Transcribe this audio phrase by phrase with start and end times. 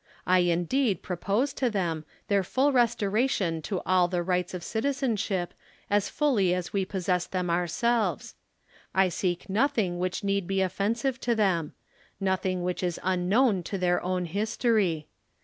[0.25, 5.53] I indeed propose to them, their full restoration to all the rights of citizenship,
[5.91, 8.33] as fully as we possess them our selves.
[8.95, 11.73] I seek nothing which need be offensive to them;
[12.19, 15.05] nothing which is un known to their own history.